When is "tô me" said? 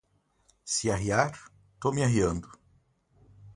1.79-2.03